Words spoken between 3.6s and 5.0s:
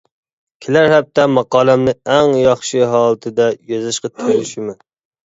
يېزىشقا تىرىشىمەن.